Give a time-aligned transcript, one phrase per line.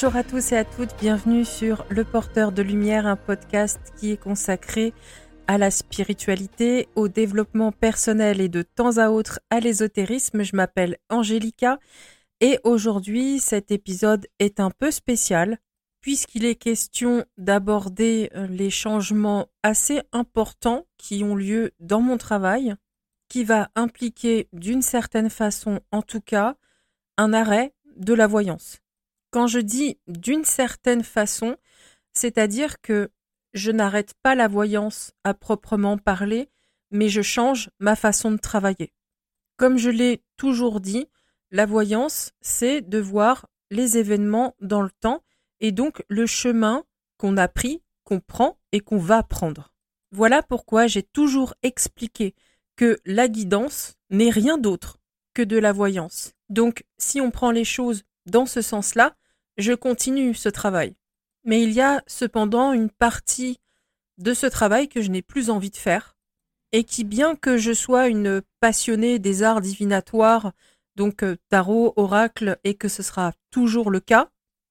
[0.00, 4.12] Bonjour à tous et à toutes, bienvenue sur Le Porteur de Lumière, un podcast qui
[4.12, 4.94] est consacré
[5.48, 10.44] à la spiritualité, au développement personnel et de temps à autre à l'ésotérisme.
[10.44, 11.80] Je m'appelle Angélica
[12.40, 15.58] et aujourd'hui cet épisode est un peu spécial
[16.00, 22.76] puisqu'il est question d'aborder euh, les changements assez importants qui ont lieu dans mon travail,
[23.28, 26.54] qui va impliquer d'une certaine façon en tout cas
[27.16, 28.78] un arrêt de la voyance.
[29.30, 31.56] Quand je dis d'une certaine façon,
[32.12, 33.10] c'est-à-dire que
[33.54, 36.48] je n'arrête pas la voyance à proprement parler,
[36.90, 38.92] mais je change ma façon de travailler.
[39.56, 41.08] Comme je l'ai toujours dit,
[41.50, 45.22] la voyance, c'est de voir les événements dans le temps
[45.60, 46.84] et donc le chemin
[47.16, 49.74] qu'on a pris, qu'on prend et qu'on va prendre.
[50.10, 52.34] Voilà pourquoi j'ai toujours expliqué
[52.76, 54.98] que la guidance n'est rien d'autre
[55.34, 56.32] que de la voyance.
[56.48, 59.16] Donc si on prend les choses dans ce sens-là,
[59.56, 60.94] je continue ce travail.
[61.44, 63.58] Mais il y a cependant une partie
[64.18, 66.16] de ce travail que je n'ai plus envie de faire,
[66.72, 70.52] et qui, bien que je sois une passionnée des arts divinatoires,
[70.96, 74.28] donc euh, tarot, oracle, et que ce sera toujours le cas,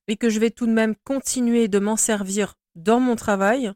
[0.07, 3.71] et que je vais tout de même continuer de m'en servir dans mon travail,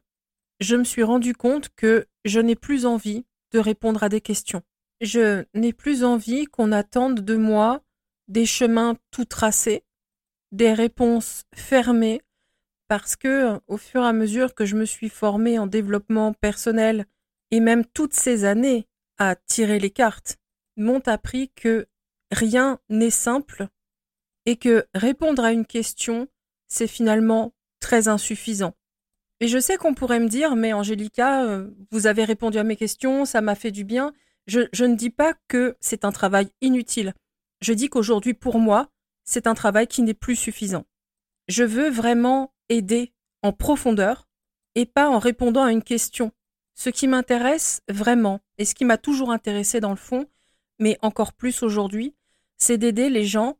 [0.60, 4.62] je me suis rendu compte que je n'ai plus envie de répondre à des questions.
[5.00, 7.82] Je n'ai plus envie qu'on attende de moi
[8.32, 9.84] des chemins tout tracés,
[10.52, 12.22] des réponses fermées
[12.88, 17.06] parce que au fur et à mesure que je me suis formée en développement personnel
[17.50, 20.38] et même toutes ces années à tirer les cartes
[20.78, 21.86] m'ont appris que
[22.30, 23.68] rien n'est simple
[24.46, 26.26] et que répondre à une question,
[26.68, 28.74] c'est finalement très insuffisant.
[29.40, 32.76] Et je sais qu'on pourrait me dire, mais Angélica, euh, vous avez répondu à mes
[32.76, 34.14] questions, ça m'a fait du bien.
[34.46, 37.12] Je, je ne dis pas que c'est un travail inutile.
[37.62, 38.90] Je dis qu'aujourd'hui, pour moi,
[39.24, 40.84] c'est un travail qui n'est plus suffisant.
[41.46, 43.12] Je veux vraiment aider
[43.42, 44.28] en profondeur
[44.74, 46.32] et pas en répondant à une question.
[46.74, 50.26] Ce qui m'intéresse vraiment, et ce qui m'a toujours intéressé dans le fond,
[50.80, 52.16] mais encore plus aujourd'hui,
[52.58, 53.58] c'est d'aider les gens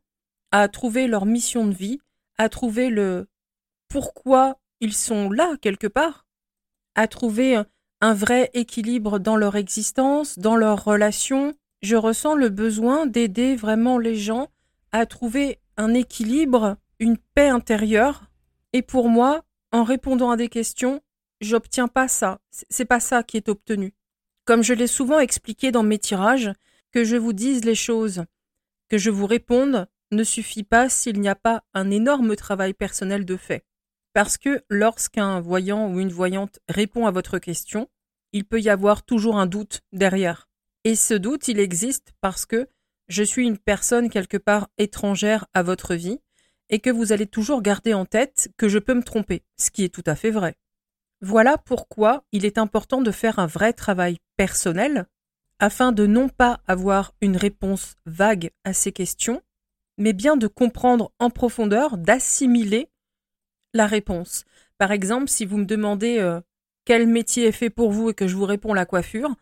[0.51, 1.99] à trouver leur mission de vie,
[2.37, 3.27] à trouver le
[3.87, 6.27] pourquoi ils sont là quelque part,
[6.95, 7.61] à trouver
[8.01, 11.53] un vrai équilibre dans leur existence, dans leurs relations.
[11.83, 14.47] Je ressens le besoin d'aider vraiment les gens
[14.93, 18.23] à trouver un équilibre, une paix intérieure.
[18.71, 21.01] Et pour moi, en répondant à des questions,
[21.41, 22.39] j'obtiens pas ça.
[22.69, 23.93] C'est pas ça qui est obtenu.
[24.45, 26.53] Comme je l'ai souvent expliqué dans mes tirages,
[26.93, 28.23] que je vous dise les choses,
[28.87, 33.25] que je vous réponde, ne suffit pas s'il n'y a pas un énorme travail personnel
[33.25, 33.65] de fait.
[34.13, 37.89] Parce que lorsqu'un voyant ou une voyante répond à votre question,
[38.31, 40.47] il peut y avoir toujours un doute derrière.
[40.83, 42.67] Et ce doute, il existe parce que
[43.07, 46.19] je suis une personne quelque part étrangère à votre vie
[46.69, 49.83] et que vous allez toujours garder en tête que je peux me tromper, ce qui
[49.83, 50.55] est tout à fait vrai.
[51.21, 55.05] Voilà pourquoi il est important de faire un vrai travail personnel
[55.59, 59.41] afin de non pas avoir une réponse vague à ces questions,
[59.97, 62.89] mais bien de comprendre en profondeur, d'assimiler
[63.73, 64.43] la réponse.
[64.77, 66.41] Par exemple, si vous me demandez euh,
[66.83, 69.33] quel métier est fait pour vous et que je vous réponds la coiffure,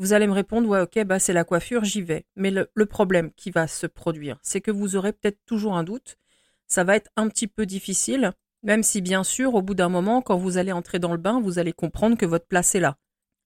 [0.00, 2.24] vous allez me répondre, ouais, ok, bah c'est la coiffure, j'y vais.
[2.34, 5.84] Mais le, le, problème qui va se produire, c'est que vous aurez peut-être toujours un
[5.84, 6.16] doute.
[6.66, 10.22] Ça va être un petit peu difficile, même si bien sûr, au bout d'un moment,
[10.22, 12.96] quand vous allez entrer dans le bain, vous allez comprendre que votre place est là.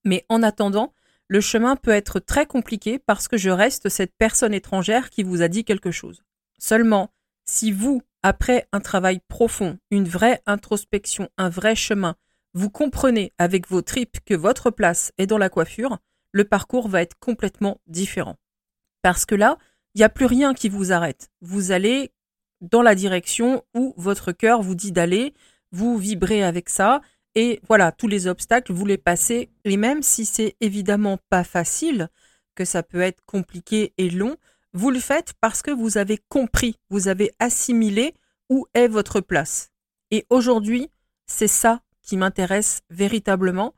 [0.05, 0.95] Mais en attendant,
[1.27, 5.43] le chemin peut être très compliqué parce que je reste cette personne étrangère qui vous
[5.43, 6.23] a dit quelque chose.
[6.59, 7.11] Seulement,
[7.47, 12.15] si vous, après un travail profond, une vraie introspection, un vrai chemin,
[12.53, 15.99] vous comprenez avec vos tripes que votre place est dans la coiffure,
[16.35, 18.37] le parcours va être complètement différent.
[19.03, 19.57] Parce que là,
[19.95, 21.31] il n'y a plus rien qui vous arrête.
[21.41, 22.11] Vous allez
[22.61, 25.33] dans la direction où votre cœur vous dit d'aller,
[25.71, 27.01] vous vibrez avec ça,
[27.37, 32.09] et voilà, tous les obstacles, vous les passez, et même si c'est évidemment pas facile,
[32.57, 34.37] que ça peut être compliqué et long,
[34.73, 38.15] vous le faites parce que vous avez compris, vous avez assimilé
[38.51, 39.71] où est votre place.
[40.11, 40.91] Et aujourd'hui,
[41.27, 43.75] c'est ça qui m'intéresse véritablement,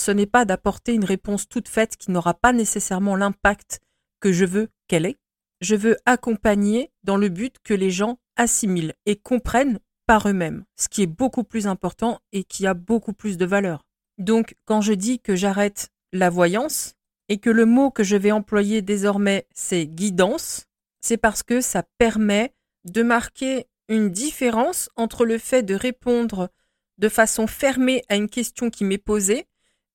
[0.00, 3.80] ce n'est pas d'apporter une réponse toute faite qui n'aura pas nécessairement l'impact
[4.20, 5.18] que je veux qu'elle ait.
[5.60, 10.88] Je veux accompagner dans le but que les gens assimilent et comprennent par eux-mêmes, ce
[10.88, 13.84] qui est beaucoup plus important et qui a beaucoup plus de valeur.
[14.16, 16.94] Donc, quand je dis que j'arrête la voyance
[17.28, 20.64] et que le mot que je vais employer désormais c'est guidance,
[21.02, 22.54] c'est parce que ça permet
[22.84, 26.48] de marquer une différence entre le fait de répondre
[26.96, 29.46] de façon fermée à une question qui m'est posée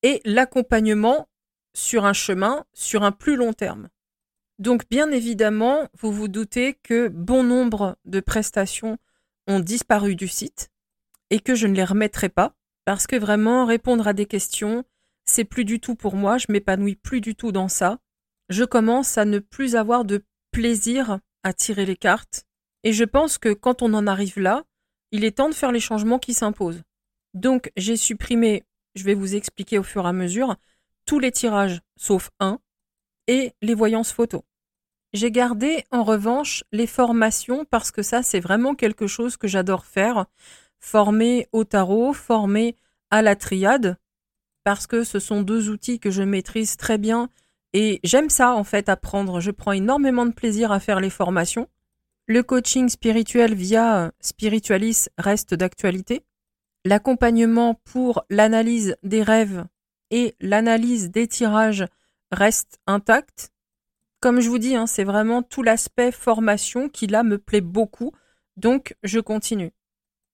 [0.06, 1.28] et l'accompagnement
[1.74, 3.90] sur un chemin, sur un plus long terme.
[4.60, 9.00] Donc bien évidemment, vous vous doutez que bon nombre de prestations
[9.48, 10.70] ont disparu du site
[11.32, 12.54] et que je ne les remettrai pas
[12.86, 14.84] parce que vraiment répondre à des questions,
[15.26, 17.98] c'est plus du tout pour moi, je m'épanouis plus du tout dans ça.
[18.50, 22.46] Je commence à ne plus avoir de plaisir à tirer les cartes
[22.84, 24.66] et je pense que quand on en arrive là,
[25.12, 26.84] il est temps de faire les changements qui s'imposent.
[27.34, 28.64] Donc j'ai supprimé,
[28.96, 30.56] je vais vous expliquer au fur et à mesure,
[31.06, 32.60] tous les tirages sauf un
[33.28, 34.42] et les voyances photos.
[35.14, 39.86] J'ai gardé en revanche les formations parce que ça c'est vraiment quelque chose que j'adore
[39.86, 40.26] faire.
[40.80, 42.76] Former au tarot, former
[43.12, 43.98] à la triade,
[44.64, 47.30] parce que ce sont deux outils que je maîtrise très bien
[47.74, 49.40] et j'aime ça en fait apprendre.
[49.40, 51.70] Je prends énormément de plaisir à faire les formations.
[52.28, 56.24] Le coaching spirituel via Spiritualis reste d'actualité.
[56.86, 59.66] L'accompagnement pour l'analyse des rêves
[60.12, 61.86] et l'analyse des tirages
[62.32, 63.52] reste intact.
[64.20, 68.12] Comme je vous dis, hein, c'est vraiment tout l'aspect formation qui là me plaît beaucoup,
[68.56, 69.72] donc je continue.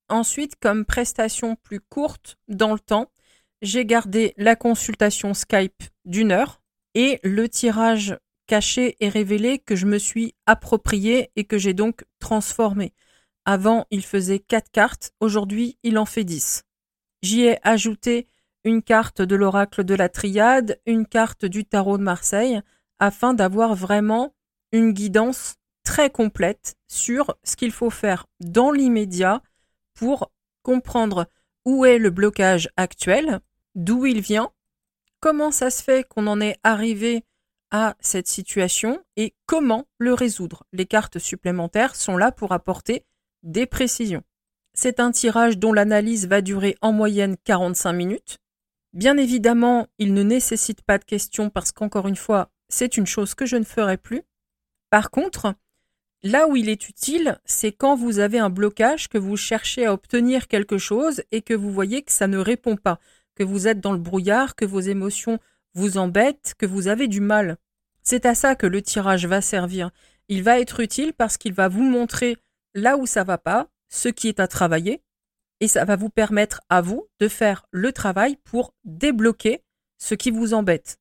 [0.09, 3.09] Ensuite, comme prestation plus courte dans le temps,
[3.61, 6.61] j'ai gardé la consultation Skype d'une heure
[6.95, 12.03] et le tirage caché et révélé que je me suis approprié et que j'ai donc
[12.19, 12.91] transformé.
[13.51, 16.63] Avant, il faisait quatre cartes, aujourd'hui, il en fait dix.
[17.21, 18.29] J'y ai ajouté
[18.63, 22.61] une carte de l'oracle de la triade, une carte du tarot de Marseille,
[22.97, 24.33] afin d'avoir vraiment
[24.71, 29.41] une guidance très complète sur ce qu'il faut faire dans l'immédiat
[29.95, 30.31] pour
[30.63, 31.27] comprendre
[31.65, 33.41] où est le blocage actuel,
[33.75, 34.53] d'où il vient,
[35.19, 37.25] comment ça se fait qu'on en est arrivé
[37.69, 40.63] à cette situation et comment le résoudre.
[40.71, 43.03] Les cartes supplémentaires sont là pour apporter
[43.43, 44.23] des précisions.
[44.73, 48.39] C'est un tirage dont l'analyse va durer en moyenne 45 minutes.
[48.93, 53.35] Bien évidemment, il ne nécessite pas de questions parce qu'encore une fois, c'est une chose
[53.35, 54.23] que je ne ferai plus.
[54.89, 55.55] Par contre,
[56.23, 59.93] là où il est utile, c'est quand vous avez un blocage, que vous cherchez à
[59.93, 62.99] obtenir quelque chose et que vous voyez que ça ne répond pas,
[63.35, 65.39] que vous êtes dans le brouillard, que vos émotions
[65.73, 67.57] vous embête, que vous avez du mal.
[68.03, 69.91] C'est à ça que le tirage va servir.
[70.27, 72.37] Il va être utile parce qu'il va vous montrer
[72.73, 75.03] là où ça va pas, ce qui est à travailler,
[75.59, 79.63] et ça va vous permettre à vous de faire le travail pour débloquer
[79.97, 80.97] ce qui vous embête.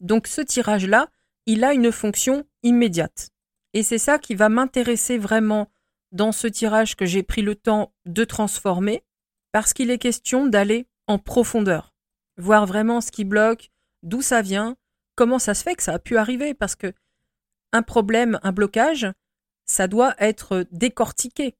[0.00, 1.08] Donc ce tirage-là,
[1.46, 3.30] il a une fonction immédiate.
[3.72, 5.70] Et c'est ça qui va m'intéresser vraiment
[6.12, 9.02] dans ce tirage que j'ai pris le temps de transformer,
[9.50, 11.94] parce qu'il est question d'aller en profondeur,
[12.36, 13.70] voir vraiment ce qui bloque,
[14.02, 14.76] d'où ça vient,
[15.14, 16.92] comment ça se fait que ça a pu arriver, parce que
[17.72, 19.06] un problème, un blocage,
[19.66, 21.56] ça doit être décortiqué.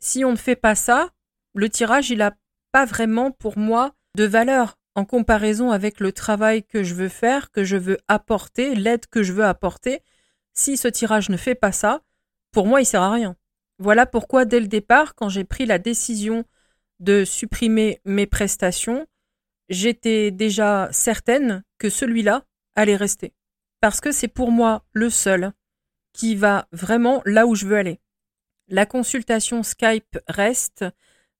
[0.00, 1.10] Si on ne fait pas ça,
[1.54, 2.36] le tirage, il n'a
[2.72, 7.50] pas vraiment pour moi de valeur en comparaison avec le travail que je veux faire,
[7.50, 10.02] que je veux apporter, l'aide que je veux apporter.
[10.52, 12.02] Si ce tirage ne fait pas ça,
[12.52, 13.36] pour moi, il sert à rien.
[13.78, 16.44] Voilà pourquoi, dès le départ, quand j'ai pris la décision
[17.00, 19.06] de supprimer mes prestations,
[19.68, 22.44] j'étais déjà certaine que celui-là
[22.76, 23.34] allait rester.
[23.80, 25.52] Parce que c'est pour moi le seul
[26.14, 28.00] qui va vraiment là où je veux aller.
[28.68, 30.86] La consultation Skype reste,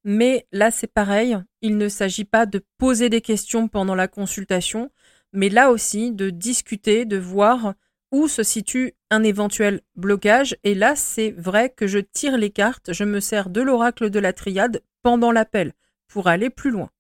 [0.05, 4.91] mais là c'est pareil, il ne s'agit pas de poser des questions pendant la consultation,
[5.33, 7.75] mais là aussi de discuter, de voir
[8.13, 10.57] où se situe un éventuel blocage.
[10.65, 14.19] Et là c'est vrai que je tire les cartes, je me sers de l'oracle de
[14.19, 15.73] la triade pendant l'appel
[16.09, 16.91] pour aller plus loin.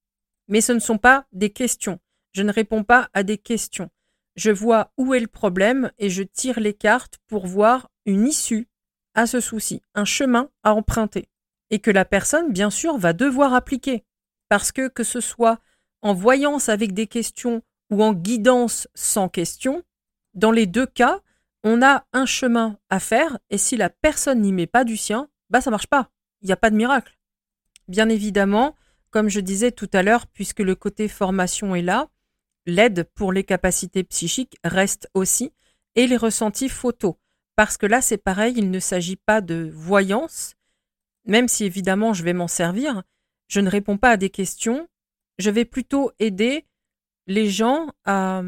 [0.48, 1.98] Mais ce ne sont pas des questions.
[2.32, 3.90] Je ne réponds pas à des questions.
[4.36, 8.68] Je vois où est le problème et je tire les cartes pour voir une issue
[9.14, 11.28] à ce souci, un chemin à emprunter.
[11.70, 14.04] Et que la personne, bien sûr, va devoir appliquer.
[14.48, 15.60] Parce que que ce soit
[16.02, 19.82] en voyance avec des questions ou en guidance sans questions,
[20.34, 21.20] dans les deux cas,
[21.62, 25.28] on a un chemin à faire et si la personne n'y met pas du sien,
[25.48, 26.10] bah ça marche pas.
[26.42, 27.16] Il n'y a pas de miracle.
[27.88, 28.74] Bien évidemment,
[29.10, 32.08] comme je disais tout à l'heure, puisque le côté formation est là,
[32.66, 35.52] l'aide pour les capacités psychiques reste aussi,
[35.94, 37.14] et les ressentis photos.
[37.56, 40.54] Parce que là, c'est pareil, il ne s'agit pas de voyance,
[41.24, 43.02] même si évidemment je vais m'en servir,
[43.48, 44.88] je ne réponds pas à des questions,
[45.38, 46.66] je vais plutôt aider
[47.26, 48.42] les gens à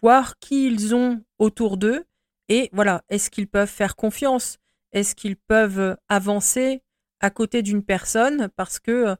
[0.00, 2.04] voir qui ils ont autour d'eux
[2.48, 4.58] et voilà, est-ce qu'ils peuvent faire confiance?
[4.92, 6.82] Est-ce qu'ils peuvent avancer
[7.20, 8.48] à côté d'une personne?
[8.56, 9.16] Parce que euh,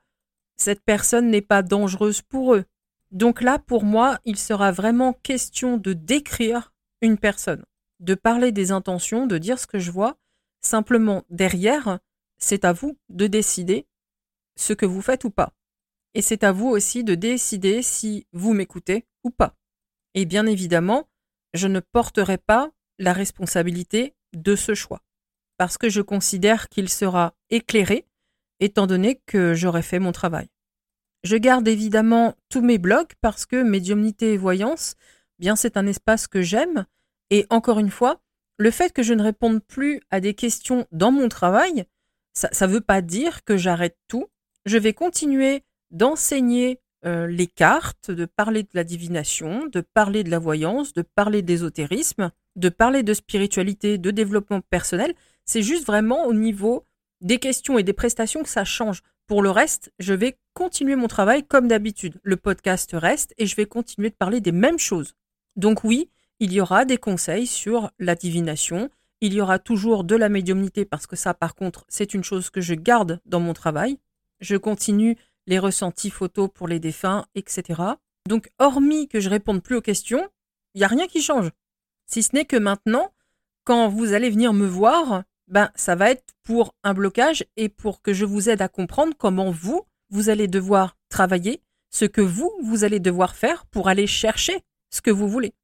[0.56, 2.64] cette personne n'est pas dangereuse pour eux.
[3.10, 7.64] Donc là, pour moi, il sera vraiment question de décrire une personne,
[7.98, 10.16] de parler des intentions, de dire ce que je vois.
[10.60, 11.98] Simplement, derrière,
[12.38, 13.86] c'est à vous de décider
[14.56, 15.52] ce que vous faites ou pas.
[16.14, 19.54] Et c'est à vous aussi de décider si vous m'écoutez ou pas.
[20.14, 21.08] Et bien évidemment,
[21.54, 25.02] je ne porterai pas la responsabilité de ce choix,
[25.56, 28.06] parce que je considère qu'il sera éclairé
[28.60, 30.48] étant donné que j'aurais fait mon travail.
[31.22, 34.94] Je garde évidemment tous mes blogs parce que médiumnité et voyance,
[35.38, 36.86] bien c'est un espace que j'aime.
[37.30, 38.20] Et encore une fois,
[38.58, 41.84] le fait que je ne réponde plus à des questions dans mon travail,
[42.32, 44.26] ça ne veut pas dire que j'arrête tout.
[44.64, 50.30] Je vais continuer d'enseigner euh, les cartes, de parler de la divination, de parler de
[50.30, 55.14] la voyance, de parler d'ésotérisme, de parler de spiritualité, de développement personnel.
[55.44, 56.86] C'est juste vraiment au niveau
[57.22, 59.02] des questions et des prestations que ça change.
[59.30, 62.18] Pour le reste, je vais continuer mon travail comme d'habitude.
[62.24, 65.14] Le podcast reste et je vais continuer de parler des mêmes choses.
[65.54, 66.10] Donc oui,
[66.40, 70.84] il y aura des conseils sur la divination, il y aura toujours de la médiumnité
[70.84, 74.00] parce que ça par contre c'est une chose que je garde dans mon travail.
[74.40, 77.82] Je continue les ressentis photos pour les défunts, etc.
[78.28, 80.28] Donc hormis que je réponde plus aux questions,
[80.74, 81.50] il n'y a rien qui change.
[82.06, 83.12] Si ce n'est que maintenant,
[83.62, 88.00] quand vous allez venir me voir, ben ça va être pour un blocage et pour
[88.00, 92.52] que je vous aide à comprendre comment vous, vous allez devoir travailler, ce que vous,
[92.62, 95.54] vous allez devoir faire pour aller chercher ce que vous voulez.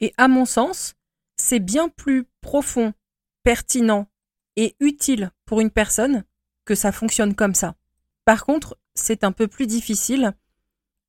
[0.00, 0.94] Et à mon sens,
[1.36, 2.94] c'est bien plus profond,
[3.42, 4.08] pertinent
[4.56, 6.24] et utile pour une personne
[6.64, 7.76] que ça fonctionne comme ça.
[8.24, 10.34] Par contre, c'est un peu plus difficile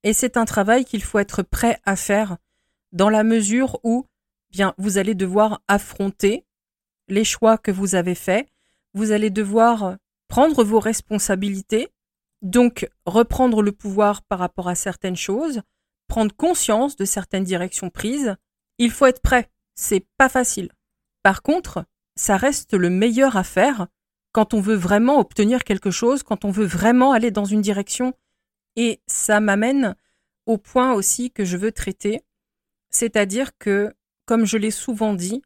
[0.04, 2.38] et c'est un travail qu'il faut être prêt à faire
[2.92, 4.06] dans la mesure où
[4.52, 6.45] bien vous allez devoir affronter
[7.08, 8.48] les choix que vous avez faits,
[8.94, 9.98] vous allez devoir
[10.28, 11.90] prendre vos responsabilités,
[12.42, 15.62] donc reprendre le pouvoir par rapport à certaines choses,
[16.08, 18.36] prendre conscience de certaines directions prises.
[18.78, 20.72] Il faut être prêt, c'est pas facile.
[21.24, 21.86] Par contre,
[22.16, 23.88] ça reste le meilleur à faire
[24.32, 28.14] quand on veut vraiment obtenir quelque chose, quand on veut vraiment aller dans une direction.
[28.76, 29.96] Et ça m'amène
[30.46, 32.22] au point aussi que je veux traiter,
[32.90, 33.94] c'est-à-dire que,
[34.26, 35.42] comme je l'ai souvent dit,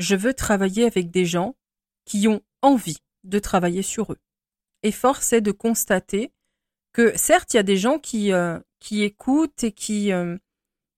[0.00, 1.54] je veux travailler avec des gens
[2.06, 4.18] qui ont envie de travailler sur eux.
[4.82, 6.32] Et force est de constater
[6.92, 8.58] que certes, il y a des gens qui, euh,
[8.90, 10.36] écoutent et qui, euh,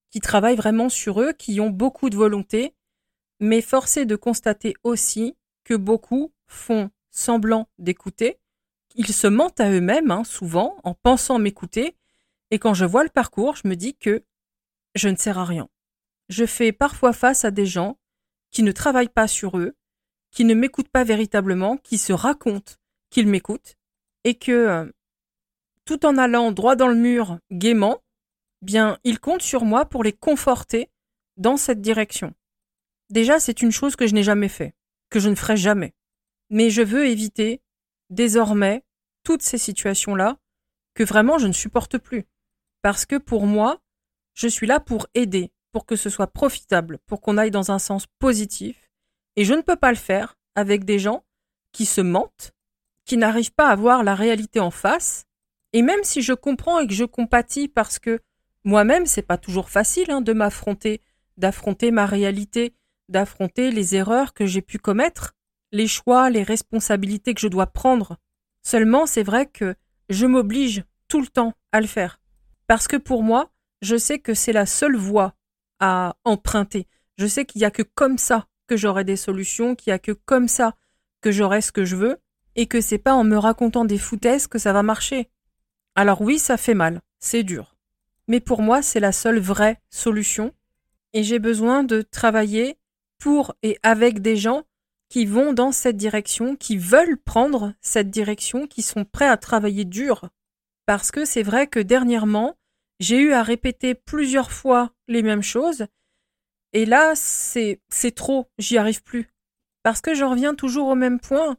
[0.09, 2.73] qui travaillent vraiment sur eux, qui ont beaucoup de volonté,
[3.39, 8.39] mais force est de constater aussi que beaucoup font semblant d'écouter,
[8.95, 11.95] ils se mentent à eux-mêmes, hein, souvent, en pensant m'écouter,
[12.51, 14.23] et quand je vois le parcours, je me dis que
[14.95, 15.69] je ne sers à rien.
[16.29, 17.97] Je fais parfois face à des gens
[18.53, 19.75] qui ne travaillent pas sur eux,
[20.31, 22.73] qui ne m'écoutent pas véritablement, qui se racontent
[23.09, 23.75] qu'ils m'écoutent,
[24.23, 24.91] et que, euh,
[25.85, 28.01] tout en allant droit dans le mur gaiement,
[28.61, 30.89] bien, ils comptent sur moi pour les conforter
[31.35, 32.33] dans cette direction.
[33.09, 34.73] Déjà, c'est une chose que je n'ai jamais fait,
[35.09, 35.93] que je ne ferai jamais.
[36.49, 37.61] Mais je veux éviter,
[38.09, 38.83] désormais,
[39.23, 40.37] toutes ces situations-là,
[40.93, 42.25] que vraiment je ne supporte plus.
[42.81, 43.81] Parce que pour moi,
[44.33, 47.79] je suis là pour aider, pour que ce soit profitable, pour qu'on aille dans un
[47.79, 48.89] sens positif.
[49.35, 51.25] Et je ne peux pas le faire avec des gens
[51.73, 52.53] qui se mentent,
[53.05, 55.25] qui n'arrivent pas à voir la réalité en face.
[55.73, 58.19] Et même si je comprends et que je compatis parce que
[58.63, 61.01] moi-même, c'est pas toujours facile hein, de m'affronter,
[61.37, 62.75] d'affronter ma réalité,
[63.09, 65.33] d'affronter les erreurs que j'ai pu commettre,
[65.71, 68.17] les choix, les responsabilités que je dois prendre.
[68.61, 69.75] Seulement, c'est vrai que
[70.09, 72.21] je m'oblige tout le temps à le faire.
[72.67, 73.51] Parce que pour moi,
[73.81, 75.33] je sais que c'est la seule voie
[75.79, 76.87] à emprunter.
[77.17, 79.99] Je sais qu'il n'y a que comme ça que j'aurai des solutions, qu'il n'y a
[79.99, 80.75] que comme ça
[81.21, 82.17] que j'aurai ce que je veux,
[82.55, 85.29] et que c'est pas en me racontant des foutaises que ça va marcher.
[85.95, 87.75] Alors oui, ça fait mal, c'est dur.
[88.27, 90.53] Mais pour moi, c'est la seule vraie solution,
[91.13, 92.77] et j'ai besoin de travailler
[93.19, 94.63] pour et avec des gens
[95.09, 99.85] qui vont dans cette direction, qui veulent prendre cette direction, qui sont prêts à travailler
[99.85, 100.29] dur.
[100.85, 102.57] Parce que c'est vrai que dernièrement,
[102.99, 105.87] j'ai eu à répéter plusieurs fois les mêmes choses.
[106.73, 107.79] Et là, c'est,
[108.15, 109.29] trop, j'y arrive plus.
[109.83, 111.57] Parce que je reviens toujours au même point.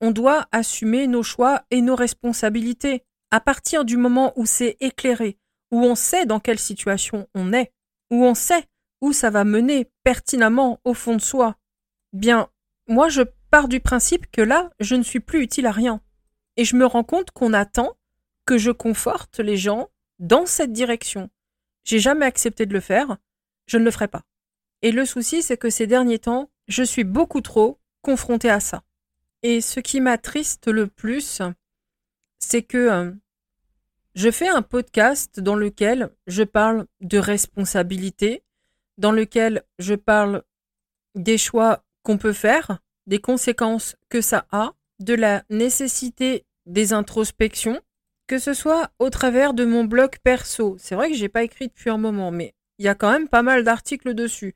[0.00, 3.04] On doit assumer nos choix et nos responsabilités.
[3.30, 5.38] À partir du moment où c'est éclairé,
[5.70, 7.72] où on sait dans quelle situation on est,
[8.10, 8.64] où on sait
[9.00, 11.56] où ça va mener pertinemment au fond de soi,
[12.12, 12.48] bien,
[12.88, 16.00] moi je pars du principe que là, je ne suis plus utile à rien.
[16.56, 17.96] Et je me rends compte qu'on attend
[18.46, 21.30] que je conforte les gens dans cette direction.
[21.84, 23.16] J'ai jamais accepté de le faire,
[23.66, 24.22] je ne le ferai pas.
[24.82, 28.82] Et le souci, c'est que ces derniers temps, je suis beaucoup trop confrontée à ça.
[29.42, 31.42] Et ce qui m'attriste le plus,
[32.38, 33.12] c'est que euh,
[34.14, 38.42] je fais un podcast dans lequel je parle de responsabilité,
[38.98, 40.42] dans lequel je parle
[41.14, 47.80] des choix qu'on peut faire, des conséquences que ça a, de la nécessité des introspections,
[48.26, 51.68] que ce soit au travers de mon blog perso, c'est vrai que j'ai pas écrit
[51.68, 54.54] depuis un moment, mais il y a quand même pas mal d'articles dessus.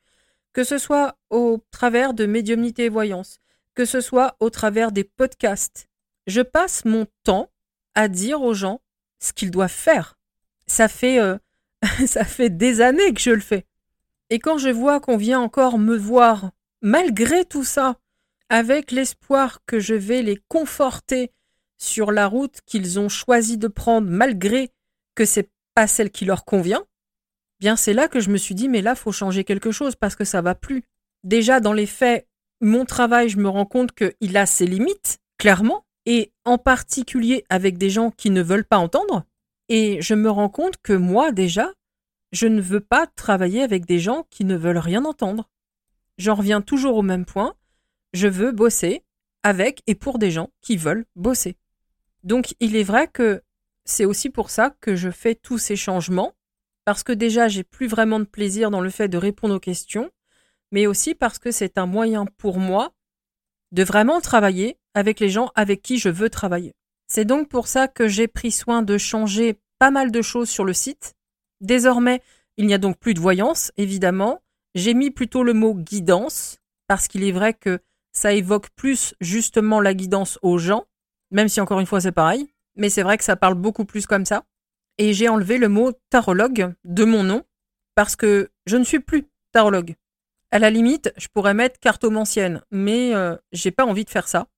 [0.52, 3.38] Que ce soit au travers de médiumnité et voyance,
[3.74, 5.86] que ce soit au travers des podcasts.
[6.26, 7.50] Je passe mon temps
[7.94, 8.80] à dire aux gens
[9.20, 10.18] ce qu'ils doivent faire.
[10.66, 11.38] Ça fait, euh,
[12.06, 13.66] ça fait des années que je le fais.
[14.28, 16.50] Et quand je vois qu'on vient encore me voir,
[16.82, 17.96] malgré tout ça,
[18.48, 21.32] avec l'espoir que je vais les conforter
[21.80, 24.70] sur la route qu'ils ont choisi de prendre malgré
[25.14, 26.84] que c'est pas celle qui leur convient,
[27.58, 30.16] bien c'est là que je me suis dit mais là faut changer quelque chose parce
[30.16, 30.84] que ça va plus.
[31.25, 32.28] Déjà dans les faits,
[32.60, 37.78] mon travail, je me rends compte qu'il a ses limites, clairement, et en particulier avec
[37.78, 39.25] des gens qui ne veulent pas entendre.
[39.68, 41.72] Et je me rends compte que moi déjà,
[42.32, 45.49] je ne veux pas travailler avec des gens qui ne veulent rien entendre.
[46.18, 47.54] J'en reviens toujours au même point.
[48.12, 49.02] Je veux bosser
[49.42, 51.56] avec et pour des gens qui veulent bosser.
[52.22, 53.42] Donc il est vrai que
[53.84, 56.34] c'est aussi pour ça que je fais tous ces changements,
[56.84, 60.10] parce que déjà j'ai plus vraiment de plaisir dans le fait de répondre aux questions,
[60.72, 62.92] mais aussi parce que c'est un moyen pour moi
[63.72, 66.74] de vraiment travailler avec les gens avec qui je veux travailler.
[67.08, 70.64] C'est donc pour ça que j'ai pris soin de changer pas mal de choses sur
[70.64, 71.14] le site.
[71.60, 72.22] Désormais,
[72.56, 74.42] il n'y a donc plus de voyance, évidemment.
[74.74, 77.80] J'ai mis plutôt le mot guidance, parce qu'il est vrai que
[78.12, 80.86] ça évoque plus justement la guidance aux gens,
[81.30, 84.06] même si encore une fois c'est pareil, mais c'est vrai que ça parle beaucoup plus
[84.06, 84.44] comme ça.
[84.99, 87.44] Et j'ai enlevé le mot tarologue de mon nom,
[87.94, 89.96] parce que je ne suis plus tarologue.
[90.50, 94.49] À la limite, je pourrais mettre cartomancienne, mais euh, j'ai pas envie de faire ça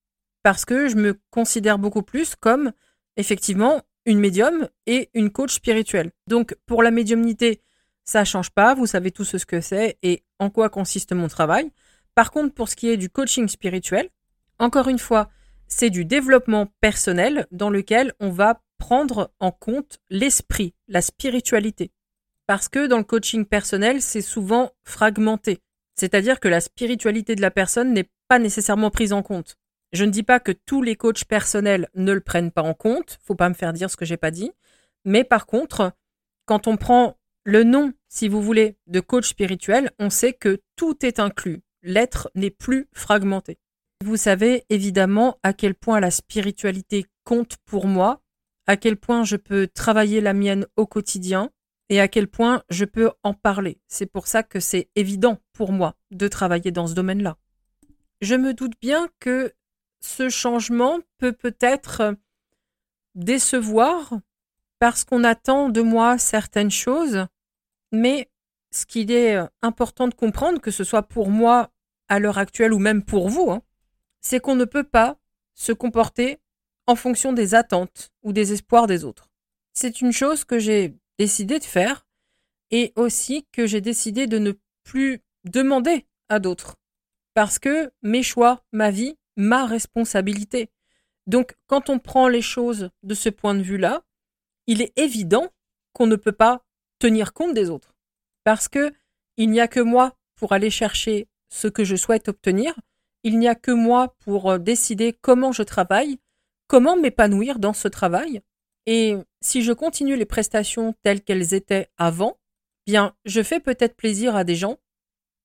[0.43, 2.73] parce que je me considère beaucoup plus comme
[3.17, 6.11] effectivement une médium et une coach spirituelle.
[6.27, 7.61] Donc pour la médiumnité,
[8.05, 11.71] ça change pas, vous savez tous ce que c'est et en quoi consiste mon travail.
[12.15, 14.11] Par contre, pour ce qui est du coaching spirituel,
[14.59, 15.31] encore une fois,
[15.73, 21.91] c'est du développement personnel dans lequel on va prendre en compte l'esprit, la spiritualité.
[22.47, 25.61] Parce que dans le coaching personnel, c'est souvent fragmenté.
[25.95, 29.57] C'est-à-dire que la spiritualité de la personne n'est pas nécessairement prise en compte.
[29.93, 33.19] Je ne dis pas que tous les coachs personnels ne le prennent pas en compte,
[33.25, 34.53] faut pas me faire dire ce que j'ai pas dit,
[35.05, 35.93] mais par contre,
[36.45, 41.05] quand on prend le nom, si vous voulez, de coach spirituel, on sait que tout
[41.05, 41.63] est inclus.
[41.83, 43.59] L'être n'est plus fragmenté.
[44.03, 48.21] Vous savez évidemment à quel point la spiritualité compte pour moi,
[48.67, 51.51] à quel point je peux travailler la mienne au quotidien,
[51.89, 53.79] et à quel point je peux en parler.
[53.87, 57.37] C'est pour ça que c'est évident pour moi de travailler dans ce domaine-là.
[58.21, 59.53] Je me doute bien que
[60.01, 62.17] ce changement peut peut-être
[63.15, 64.15] décevoir
[64.81, 67.27] parce qu'on attend de moi certaines choses,
[67.93, 68.33] mais
[68.73, 71.71] ce qu'il est important de comprendre, que ce soit pour moi
[72.09, 73.63] à l'heure actuelle ou même pour vous, hein,
[74.23, 75.19] c'est qu'on ne peut pas
[75.55, 76.39] se comporter
[76.87, 79.29] en fonction des attentes ou des espoirs des autres.
[79.75, 82.07] C'est une chose que j'ai décidé de faire
[82.71, 84.53] et aussi que j'ai décidé de ne
[84.85, 86.77] plus demander à d'autres.
[87.35, 90.71] Parce que mes choix, ma vie, ma responsabilité.
[91.27, 94.03] Donc quand on prend les choses de ce point de vue-là,
[94.67, 95.49] il est évident
[95.93, 96.65] qu'on ne peut pas
[96.99, 97.95] tenir compte des autres.
[98.45, 98.93] Parce que
[99.37, 102.75] il n'y a que moi pour aller chercher ce que je souhaite obtenir,
[103.25, 106.19] il n'y a que moi pour euh, décider comment je travaille,
[106.67, 108.43] comment m'épanouir dans ce travail,
[108.87, 112.39] et si je continue les prestations telles qu'elles étaient avant,
[112.87, 114.79] bien, je fais peut-être plaisir à des gens,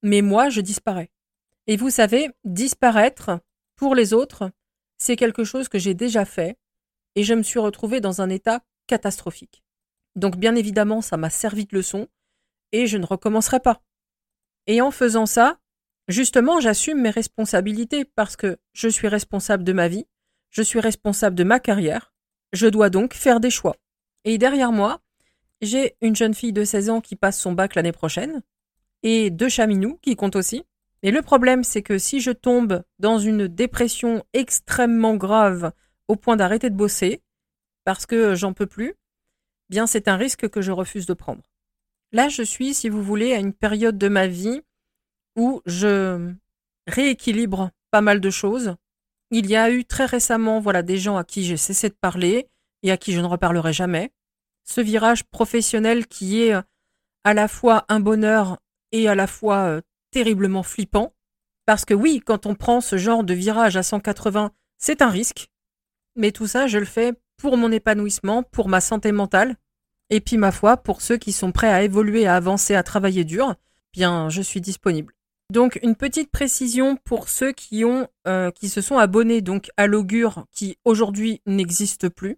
[0.02, 1.12] mais moi, je disparais.
[1.68, 3.40] Et vous savez, disparaître
[3.76, 4.52] pour les autres,
[4.98, 6.58] c'est quelque chose que j'ai déjà fait,
[7.16, 9.64] et je me suis retrouvée dans un état catastrophique.
[10.16, 12.08] Donc, bien évidemment, ça m'a servi de leçon,
[12.72, 13.82] et je ne recommencerai pas.
[14.66, 15.60] Et en faisant ça,
[16.08, 20.06] justement, j'assume mes responsabilités parce que je suis responsable de ma vie,
[20.50, 22.14] je suis responsable de ma carrière,
[22.54, 23.76] je dois donc faire des choix.
[24.24, 25.02] Et derrière moi,
[25.62, 28.42] j'ai une jeune fille de 16 ans qui passe son bac l'année prochaine,
[29.04, 30.64] et deux chaminous qui comptent aussi.
[31.04, 35.72] Et le problème, c'est que si je tombe dans une dépression extrêmement grave
[36.08, 37.22] au point d'arrêter de bosser,
[37.84, 38.96] parce que j'en peux plus,
[39.70, 41.44] bien c'est un risque que je refuse de prendre.
[42.12, 44.62] Là, je suis, si vous voulez, à une période de ma vie
[45.38, 46.34] où je
[46.88, 48.76] rééquilibre pas mal de choses,
[49.32, 52.50] il y a eu très récemment voilà, des gens à qui j'ai cessé de parler
[52.84, 54.12] et à qui je ne reparlerai jamais.
[54.64, 56.62] Ce virage professionnel qui est euh,
[57.24, 58.58] à la fois un bonheur
[58.92, 61.14] et à la fois euh, terriblement flippant.
[61.66, 65.50] Parce que oui, quand on prend ce genre de virage à 180, c'est un risque.
[66.16, 69.56] Mais tout ça, je le fais pour mon épanouissement, pour ma santé mentale.
[70.10, 73.26] Et puis, ma foi, pour ceux qui sont prêts à évoluer, à avancer, à travailler
[73.26, 73.56] dur,
[73.92, 75.14] bien, je suis disponible.
[75.50, 80.46] Donc une petite précision pour ceux qui euh, qui se sont abonnés donc à l'augure
[80.52, 82.38] qui aujourd'hui n'existe plus.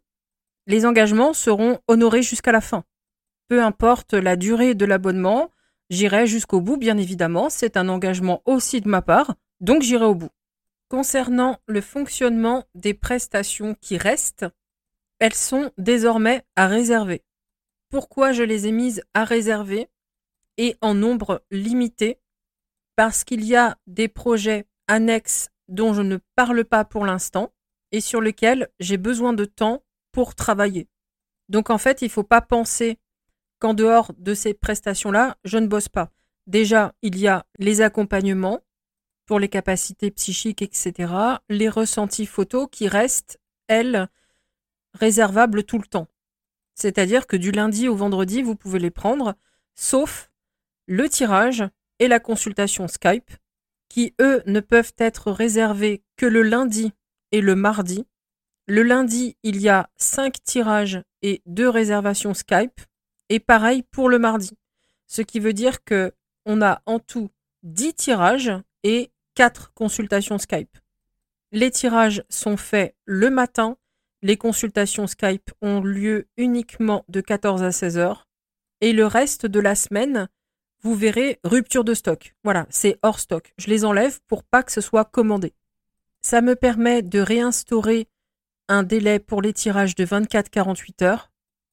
[0.67, 2.83] Les engagements seront honorés jusqu'à la fin.
[3.47, 5.51] Peu importe la durée de l'abonnement,
[5.89, 10.13] j'irai jusqu'au bout bien évidemment, c'est un engagement aussi de ma part, donc j'irai au
[10.13, 10.29] bout.
[10.87, 14.45] Concernant le fonctionnement des prestations qui restent,
[15.17, 17.23] elles sont désormais à réserver.
[17.89, 19.87] Pourquoi je les ai mises à réserver
[20.57, 22.19] et en nombre limité?
[22.99, 27.53] Parce qu'il y a des projets annexes dont je ne parle pas pour l'instant
[27.93, 30.89] et sur lesquels j'ai besoin de temps pour travailler.
[31.47, 32.99] Donc en fait, il ne faut pas penser
[33.59, 36.11] qu'en dehors de ces prestations-là, je ne bosse pas.
[36.45, 38.59] Déjà, il y a les accompagnements
[39.25, 41.13] pour les capacités psychiques, etc.,
[41.47, 44.09] les ressentis photos qui restent, elles,
[44.93, 46.09] réservables tout le temps.
[46.75, 49.35] C'est-à-dire que du lundi au vendredi, vous pouvez les prendre,
[49.73, 50.29] sauf
[50.85, 51.63] le tirage
[51.99, 53.31] et la consultation Skype,
[53.89, 56.93] qui, eux, ne peuvent être réservés que le lundi
[57.31, 58.05] et le mardi.
[58.67, 62.81] Le lundi, il y a cinq tirages et deux réservations Skype.
[63.29, 64.51] Et pareil pour le mardi.
[65.07, 66.13] Ce qui veut dire que
[66.45, 67.29] on a en tout
[67.63, 68.51] 10 tirages
[68.83, 70.77] et 4 consultations Skype.
[71.51, 73.77] Les tirages sont faits le matin.
[74.21, 78.27] Les consultations Skype ont lieu uniquement de 14 à 16 heures.
[78.81, 80.29] Et le reste de la semaine,
[80.81, 82.35] vous verrez rupture de stock.
[82.43, 83.53] Voilà, c'est hors stock.
[83.57, 85.53] Je les enlève pour pas que ce soit commandé.
[86.21, 88.07] Ça me permet de réinstaurer
[88.67, 91.31] un délai pour les tirages de 24-48 heures.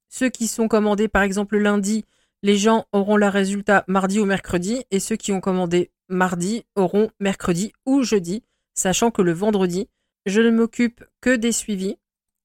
[0.08, 2.04] Ceux qui sont commandés par exemple lundi,
[2.42, 7.10] les gens auront le résultat mardi ou mercredi, et ceux qui ont commandé mardi auront
[7.20, 8.42] mercredi ou jeudi,
[8.74, 9.88] sachant que le vendredi,
[10.26, 11.96] je ne m'occupe que des suivis,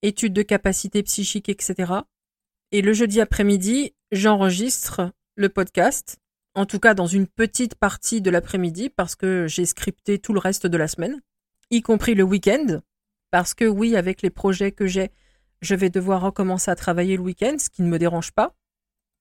[0.02, 1.92] études de capacité psychique, etc.
[2.72, 6.18] Et le jeudi après-midi, j'enregistre le podcast,
[6.54, 10.38] en tout cas dans une petite partie de l'après-midi, parce que j'ai scripté tout le
[10.38, 11.20] reste de la semaine,
[11.70, 12.80] y compris le week-end,
[13.30, 15.10] parce que oui, avec les projets que j'ai,
[15.62, 18.54] je vais devoir recommencer à travailler le week-end, ce qui ne me dérange pas.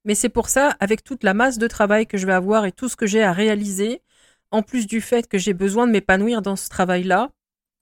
[0.03, 2.71] Mais c'est pour ça, avec toute la masse de travail que je vais avoir et
[2.71, 4.01] tout ce que j'ai à réaliser,
[4.49, 7.31] en plus du fait que j'ai besoin de m'épanouir dans ce travail-là,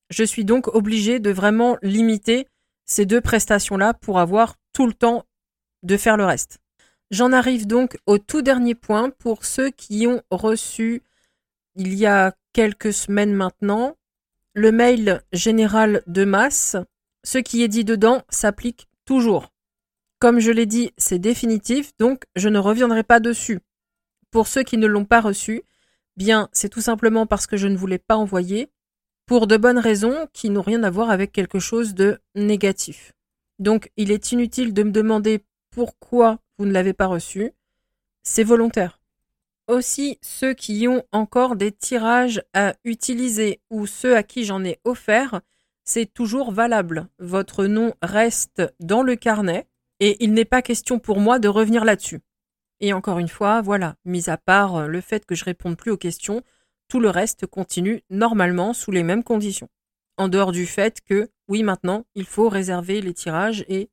[0.10, 2.48] je suis donc obligée de vraiment limiter
[2.86, 5.26] ces deux prestations-là pour avoir tout le temps
[5.84, 6.60] de faire le reste.
[7.12, 11.02] J'en arrive donc au tout dernier point pour ceux qui ont reçu
[11.76, 13.96] il y a quelques semaines maintenant
[14.54, 16.76] le mail général de masse.
[17.24, 19.52] Ce qui est dit dedans s'applique toujours.
[20.20, 23.60] Comme je l'ai dit, c'est définitif, donc je ne reviendrai pas dessus.
[24.32, 25.64] Pour ceux qui ne l'ont pas reçu,
[26.18, 28.70] bien, c'est tout simplement parce que je ne voulais pas envoyer,
[29.26, 33.14] pour de bonnes raisons qui n'ont rien à voir avec quelque chose de négatif.
[33.60, 37.52] Donc, il est inutile de me demander pourquoi vous ne l'avez pas reçu.
[38.22, 39.00] C'est volontaire.
[39.68, 44.80] Aussi, ceux qui ont encore des tirages à utiliser ou ceux à qui j'en ai
[44.84, 45.42] offert,
[45.84, 47.08] c'est toujours valable.
[47.18, 49.68] Votre nom reste dans le carnet
[50.00, 52.22] et il n'est pas question pour moi de revenir là-dessus.
[52.82, 55.92] Et encore une fois, voilà, mis à part euh, le fait que je réponde plus
[55.92, 56.42] aux questions,
[56.88, 59.70] tout le reste continue normalement sous les mêmes conditions.
[60.18, 63.90] En dehors du fait que, oui, maintenant, il faut réserver les tirages et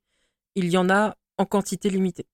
[0.55, 2.27] il y en a en quantité limitée.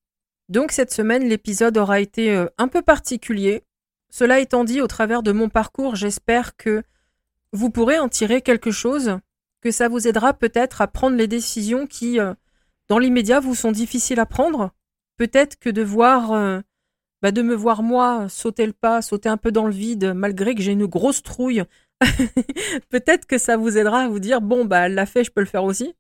[0.52, 3.64] Donc cette semaine, l'épisode aura été euh, un peu particulier.
[4.10, 6.82] Cela étant dit, au travers de mon parcours, j'espère que
[7.52, 9.18] vous pourrez en tirer quelque chose,
[9.62, 12.34] que ça vous aidera peut-être à prendre les décisions qui, euh,
[12.88, 14.72] dans l'immédiat, vous sont difficiles à prendre.
[15.16, 16.60] Peut-être que de voir, euh,
[17.22, 20.54] bah, de me voir moi sauter le pas, sauter un peu dans le vide, malgré
[20.54, 21.64] que j'ai une grosse trouille,
[22.90, 25.40] peut-être que ça vous aidera à vous dire bon bah elle l'a fait, je peux
[25.40, 25.94] le faire aussi.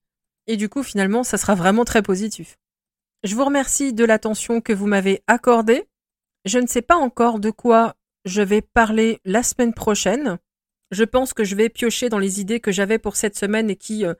[0.46, 2.58] Et du coup, finalement, ça sera vraiment très positif.
[3.24, 5.84] Je vous remercie de l'attention que vous m'avez accordée.
[6.44, 10.38] Je ne sais pas encore de quoi je vais parler la semaine prochaine.
[10.90, 13.76] Je pense que je vais piocher dans les idées que j'avais pour cette semaine et
[13.76, 14.14] qui euh,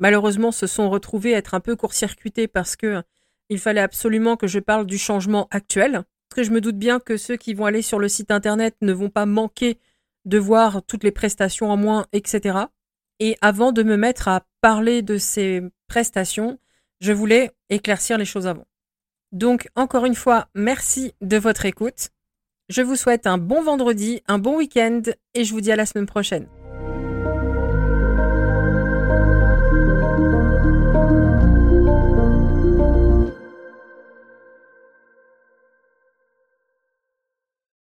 [0.00, 3.02] malheureusement se sont retrouvés être un peu court-circuités parce que
[3.50, 6.04] il fallait absolument que je parle du changement actuel.
[6.28, 8.74] Parce que je me doute bien que ceux qui vont aller sur le site internet
[8.80, 9.78] ne vont pas manquer
[10.24, 12.58] de voir toutes les prestations en moins, etc.
[13.20, 16.58] Et avant de me mettre à parler de ces prestations,
[17.00, 18.66] je voulais éclaircir les choses avant.
[19.32, 22.10] Donc, encore une fois, merci de votre écoute.
[22.68, 25.02] Je vous souhaite un bon vendredi, un bon week-end
[25.34, 26.48] et je vous dis à la semaine prochaine.